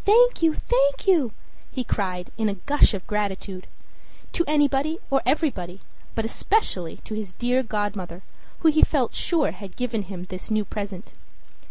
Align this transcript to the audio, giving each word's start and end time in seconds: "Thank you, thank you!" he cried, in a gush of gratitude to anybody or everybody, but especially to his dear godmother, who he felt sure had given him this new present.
"Thank 0.00 0.40
you, 0.42 0.54
thank 0.54 1.06
you!" 1.06 1.32
he 1.70 1.84
cried, 1.84 2.30
in 2.38 2.48
a 2.48 2.54
gush 2.54 2.94
of 2.94 3.06
gratitude 3.06 3.66
to 4.32 4.42
anybody 4.48 4.98
or 5.10 5.20
everybody, 5.26 5.78
but 6.14 6.24
especially 6.24 7.02
to 7.04 7.12
his 7.12 7.32
dear 7.32 7.62
godmother, 7.62 8.22
who 8.60 8.70
he 8.70 8.80
felt 8.80 9.14
sure 9.14 9.50
had 9.50 9.76
given 9.76 10.04
him 10.04 10.24
this 10.24 10.50
new 10.50 10.64
present. 10.64 11.12